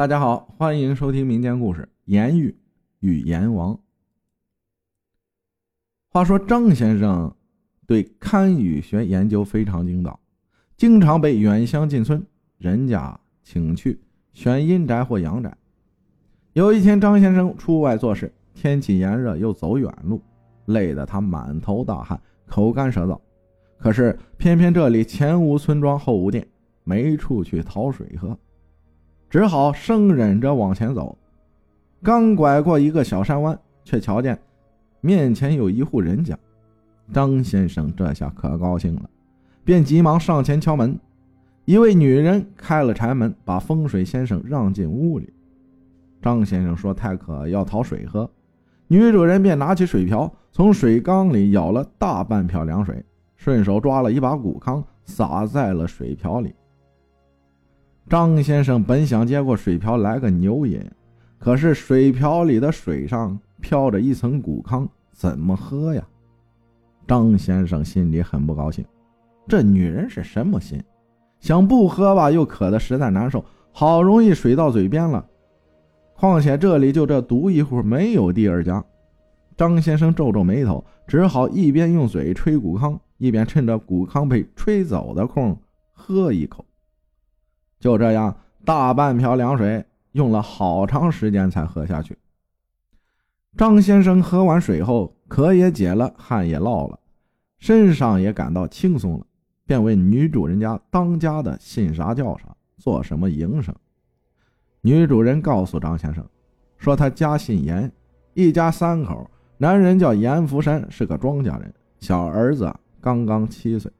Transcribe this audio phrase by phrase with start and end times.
[0.00, 2.56] 大家好，欢迎收听民间故事《阎玉
[3.00, 3.74] 与阎王》。
[6.08, 7.30] 话说张先生
[7.86, 10.18] 对堪舆学研究非常精到，
[10.74, 12.26] 经常被远乡近村
[12.56, 14.00] 人家请去
[14.32, 15.54] 选阴宅或阳宅。
[16.54, 20.22] 有一天，张先生出外做事，天气炎热，又走远路，
[20.64, 23.20] 累得他满头大汗，口干舌燥。
[23.76, 26.48] 可是偏偏这里前无村庄，后无店，
[26.84, 28.34] 没处去讨水喝。
[29.30, 31.16] 只好生忍着往前走，
[32.02, 34.36] 刚拐过一个小山弯，却瞧见
[35.00, 36.36] 面前有一户人家。
[37.12, 39.08] 张先生这下可高兴了，
[39.62, 40.98] 便急忙上前敲门。
[41.64, 45.32] 一位女人开了柴门，把风水先生让进屋里。
[46.20, 48.28] 张先生说：“太渴，要讨水喝。”
[48.88, 53.04] 女主人便拿起水瓢，从水缸里舀了大半瓢凉水，
[53.36, 56.52] 顺手抓了一把谷糠，撒在了水瓢里。
[58.10, 60.84] 张先生本想接过水瓢来个牛饮，
[61.38, 66.02] 可是水瓢里的水上飘着一层谷糠，怎么喝呀？
[67.06, 68.84] 张先生心里很不高兴，
[69.46, 70.82] 这女人是什么心？
[71.38, 73.44] 想不喝吧，又渴得实在难受。
[73.70, 75.24] 好容易水到嘴边了，
[76.14, 78.84] 况且这里就这独一户，没有第二家。
[79.56, 85.56] 张先生皱皱眉头，只好一边用嘴吹谷糠，一边趁着谷糠被吹走的空
[85.92, 86.64] 喝一口。
[87.80, 92.16] 就这样，大半瓢凉水用了好长时间才喝下去。
[93.56, 97.00] 张先生喝完水后，渴也解了，汗也落了，
[97.58, 99.26] 身上也感到轻松了，
[99.64, 103.74] 便问女主人家当家的姓啥叫啥，做什么营生。
[104.82, 106.24] 女主人告诉张先生，
[106.76, 107.90] 说他家姓严，
[108.34, 113.90] 一家三口，男人叫严福山，是个庄稼人，小儿子刚刚七岁。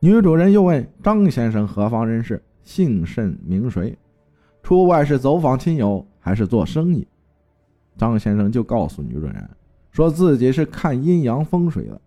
[0.00, 2.42] 女主人又问张先生何方人士。
[2.62, 3.96] 姓甚名谁？
[4.62, 7.06] 出外是走访亲友还是做生意？
[7.96, 9.50] 张先生就告诉女主人，
[9.90, 12.00] 说自己是看阴阳风水的。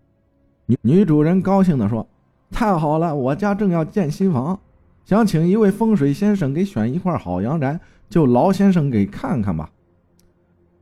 [0.66, 2.06] 女女主人高兴地说
[2.50, 4.58] ：“太好了，我家正要建新房，
[5.04, 7.78] 想请一位风水先生给选一块好阳宅，
[8.08, 9.70] 就劳先生给看看吧。”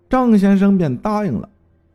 [0.09, 1.49] 张先生便答应了。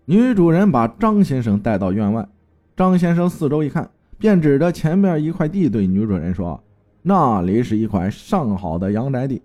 [0.05, 2.27] 女主人把张先生带到院外，
[2.75, 6.63] 张先生四周一看，便指着前面一块地对女主人说。
[7.07, 9.41] 那里是一块上好的阳宅地，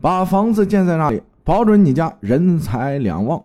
[0.00, 3.44] 把房子建在那里，保准你家人财两旺。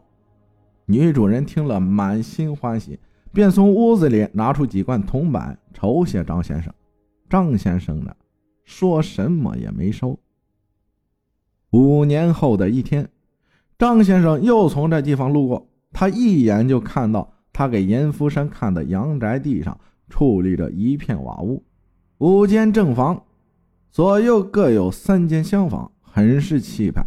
[0.85, 2.99] 女主人听了，满心欢喜，
[3.33, 6.71] 便从屋子里拿出几罐铜板酬谢张先生。
[7.27, 8.15] 张先生呢，
[8.65, 10.19] 说什么也没收。
[11.71, 13.09] 五年后的一天，
[13.79, 19.75] 张先生又从这地方路过，他一眼就看到他给严福山看的阳宅地上
[20.07, 21.63] 矗立着一片瓦屋，
[22.19, 23.23] 五间正房。
[23.95, 27.01] 左右各有三间厢房，很是气派。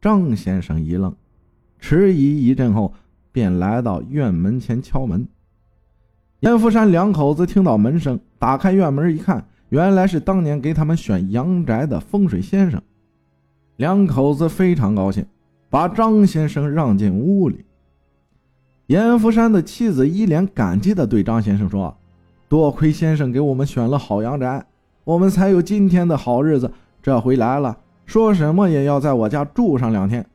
[0.00, 1.14] 张先生一愣，
[1.78, 2.92] 迟疑一阵后，
[3.30, 5.28] 便来到院门前敲门。
[6.40, 12.82] 严福山两口子听到门声，打开院门一看，原来是当年给他们选阳宅的风水先生。
[13.76, 15.24] 两口子非常高兴，
[15.70, 17.64] 把张先生让进屋里。
[18.88, 21.96] 严福山的妻子一脸感激地对张先生说
[22.50, 24.66] ：“多亏先生给我们选了好阳宅。”
[25.08, 26.70] 我们才有今天的好日子。
[27.00, 30.26] 这回来了，说什么也要在我家住上两天。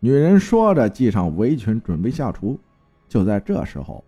[0.00, 2.58] 女人说着，系上围裙，准备下厨。
[3.08, 4.04] 就在这时候，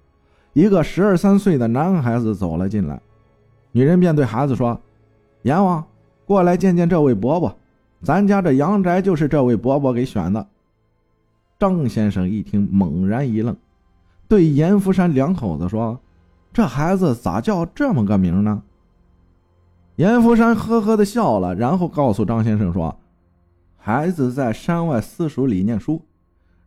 [0.53, 3.01] 一个十二三岁的男孩子走了进来。
[3.73, 4.79] 女人便对孩子说
[5.45, 5.83] ：“阎王，
[6.27, 7.57] 过来见见这位伯伯。
[8.03, 10.47] 咱家这阳宅就是这位伯伯给选的。”
[11.59, 13.57] 张先生一听，猛然一愣，
[14.29, 15.99] 对严福山两口子说
[16.53, 18.63] ：“这孩子咋叫这么个名呢？”
[20.01, 22.99] 严福山呵呵的笑了，然后告诉张先生说
[23.77, 26.01] ：“孩子在山外私塾里念书，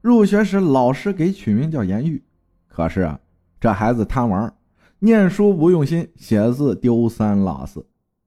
[0.01, 2.21] 入学时老师给取名叫严玉。
[2.67, 3.19] 可是啊，
[3.59, 4.53] 这孩子贪玩，
[4.99, 7.83] 念书不用心，写字丢三落四，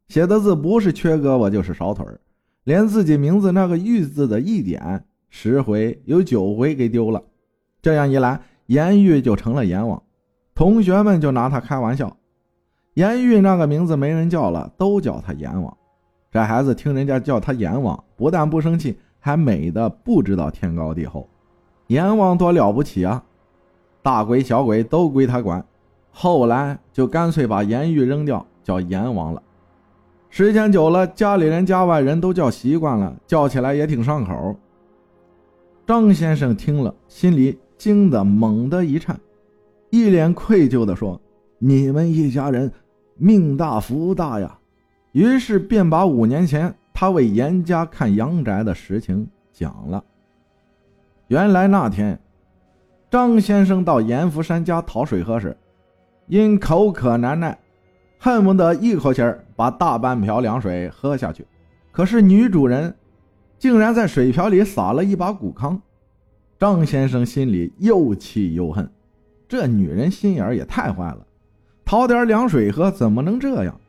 [0.08, 2.04] 写的字不是缺胳膊就是少腿
[2.64, 7.22] 连自己名字那个玉字的一点，十回有九回给丢了。
[7.80, 10.02] 这样一来，严玉就成了阎王，
[10.52, 12.16] 同学们就拿他开玩笑。”
[12.96, 15.76] 严玉那个名字没人叫了，都叫他阎王。
[16.32, 21.28] 这孩子听人家叫他阎王，不但不生气，还美的不知道天高地厚。
[21.88, 23.22] 阎王多了不起啊，
[24.02, 25.62] 大鬼小鬼都归他管。
[26.10, 29.42] 后来就干脆把严玉扔掉，叫阎王了。
[30.30, 34.56] 时间久了，家里人家外人都叫习惯了，叫起来也挺上口。
[35.86, 39.20] 张先生听了，心里惊得猛地一颤，
[39.90, 41.20] 一脸愧疚地说
[41.60, 42.72] ：“你们一家人。”
[43.16, 44.58] 命大福大呀！
[45.12, 50.04] 于是便把五年前他为严家看阳宅的实情讲了。
[51.28, 52.18] 原来那天，
[53.10, 55.56] 张先生到严福山家讨水喝时，
[56.26, 57.58] 因口渴难耐，
[58.18, 61.46] 恨不得一口气儿把大半瓢凉水喝下去。
[61.90, 62.94] 可是女主人
[63.58, 65.80] 竟然在水瓢里撒了一把谷糠，
[66.58, 68.88] 张先生心里又气又恨。
[69.48, 71.25] 这女人心眼也太坏了，
[71.86, 73.80] 讨点凉水喝怎么能这样？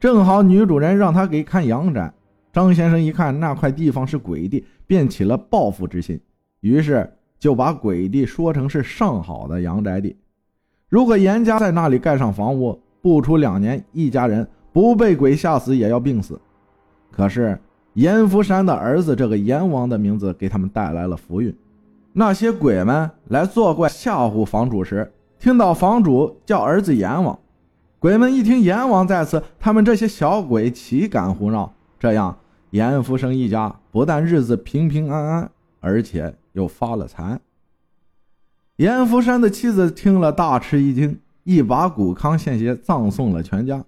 [0.00, 2.12] 正好女主人让他给看阳宅，
[2.52, 6.20] 张先生一看那块地方是鬼地，便起了报复之心。
[6.60, 7.08] 于是
[7.38, 10.16] 就把鬼地说成是上好的阳宅地，
[10.88, 16.40] 如果严家在那里盖上房屋，不出两年，一家人不被鬼吓死也要病死。
[17.12, 17.56] 可是
[17.92, 21.56] 严福山的儿子这个阎王的名字给他们带来了福运，
[22.12, 25.12] 那些鬼们来作怪吓唬房主时，
[25.44, 27.38] 听到房主叫儿子阎王，
[27.98, 31.70] 鬼们一听阎王在此，他们这些小鬼岂敢胡闹？
[31.98, 32.38] 这样
[32.70, 35.50] 严福生一家不但日子平平安安，
[35.80, 36.34] 而且。
[36.54, 37.38] 又发了财。
[38.76, 43.84] 严福山的妻子听了大吃一惊，一把骨糠献血，葬送了全家。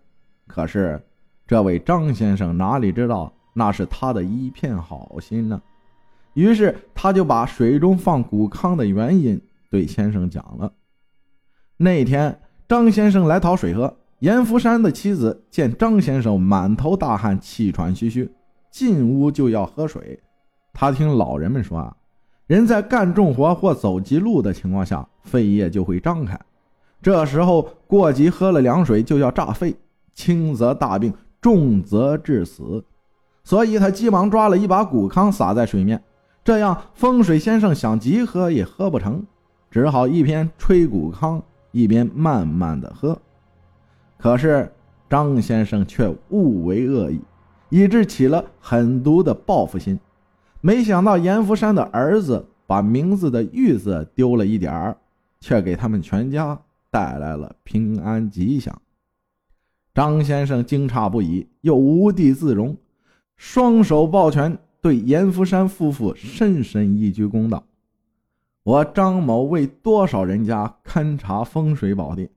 [0.46, 1.00] 可是
[1.46, 5.62] 这位张先生哪里知道那是他的一片好心呢？
[6.34, 10.70] 于是他就把水中放骨糠的原因对先生讲了。
[11.78, 18.30] 那天张先生来讨水喝，严福山的妻子见张先生满头大汗，气喘吁吁，
[18.70, 20.20] 进屋就要喝水。
[20.72, 21.96] 他听老人们说啊。
[22.46, 26.38] 人在干重活或走急路的情况下，肺叶就会张开，
[27.02, 29.74] 这时候过急喝了凉水就要炸肺，
[30.14, 32.84] 轻则大病，重则致死。
[33.42, 36.00] 所以他急忙抓了一把谷糠撒在水面，
[36.44, 39.26] 这样风水先生想急喝也喝不成，
[39.68, 41.42] 只好一边吹谷糠，
[41.76, 43.20] 一边慢慢的喝。
[44.16, 44.72] 可是
[45.10, 47.20] 张先生却误为恶意，
[47.68, 50.00] 以致起了狠毒的报复心。
[50.62, 54.96] 没想到严福山的儿子把名字的“玉”字丢了一点儿，
[55.38, 56.58] 却给他们全家
[56.90, 58.80] 带来了平安吉祥。
[59.94, 62.76] 张先生惊诧不已，又无地自容，
[63.36, 67.62] 双手抱拳对严福山夫妇深深一鞠躬道
[68.66, 72.28] ：“我张某为多少人家勘察风水宝地，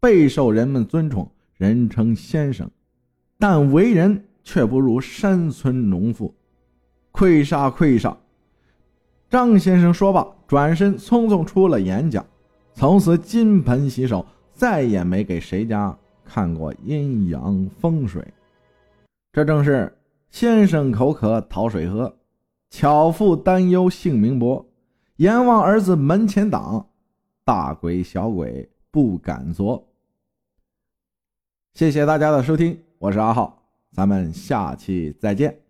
[0.00, 2.70] 备受人们尊崇，人称先生，
[3.38, 6.34] 但为人却不如山村农妇。”
[7.12, 8.16] 愧煞愧煞！
[9.28, 12.24] 张先生说罢，转身匆匆出了严家，
[12.72, 15.94] 从此金盆洗手，再也没给谁家
[16.24, 18.26] 看过阴阳风水。
[19.30, 19.94] 这正是
[20.30, 22.16] 先生口渴讨水喝，
[22.70, 24.64] 巧妇担忧性命薄，
[25.16, 26.90] 阎王儿子门前挡，
[27.42, 29.88] 大鬼小鬼不敢作。
[31.72, 35.65] 谢谢大家的收听，我是阿浩，咱们下期再见。